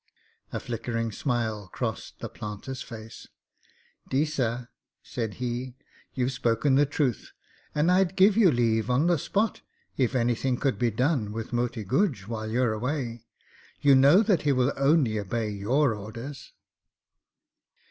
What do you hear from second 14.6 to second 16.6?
only obey your orders.'